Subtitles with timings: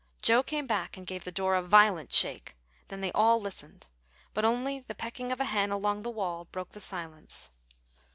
[0.23, 2.55] Joe came back and gave the door a violent shake;
[2.87, 3.85] then they all listened,
[4.33, 7.51] but only the pecking of a hen along the walk broke the silence.